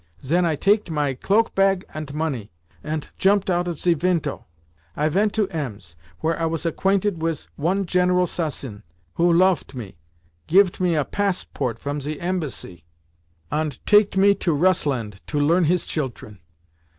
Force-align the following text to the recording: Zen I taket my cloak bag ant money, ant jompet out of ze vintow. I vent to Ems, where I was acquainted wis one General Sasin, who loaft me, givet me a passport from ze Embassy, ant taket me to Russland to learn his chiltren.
Zen 0.23 0.45
I 0.47 0.55
taket 0.55 0.89
my 0.89 1.13
cloak 1.13 1.53
bag 1.53 1.85
ant 1.93 2.11
money, 2.11 2.49
ant 2.83 3.11
jompet 3.19 3.51
out 3.51 3.67
of 3.67 3.79
ze 3.79 3.93
vintow. 3.93 4.45
I 4.97 5.07
vent 5.09 5.31
to 5.35 5.47
Ems, 5.49 5.95
where 6.21 6.39
I 6.39 6.47
was 6.47 6.65
acquainted 6.65 7.21
wis 7.21 7.47
one 7.55 7.85
General 7.85 8.25
Sasin, 8.25 8.81
who 9.13 9.31
loaft 9.31 9.75
me, 9.75 9.97
givet 10.47 10.79
me 10.79 10.95
a 10.95 11.05
passport 11.05 11.77
from 11.77 12.01
ze 12.01 12.19
Embassy, 12.19 12.83
ant 13.51 13.77
taket 13.85 14.17
me 14.17 14.33
to 14.33 14.55
Russland 14.55 15.19
to 15.27 15.39
learn 15.39 15.65
his 15.65 15.85
chiltren. 15.85 16.39